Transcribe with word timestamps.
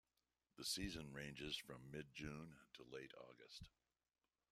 The 0.57 0.65
season 0.65 1.13
ranges 1.13 1.55
from 1.55 1.91
mid-June 1.91 2.55
to 2.73 2.83
late 2.91 3.11
August. 3.29 3.69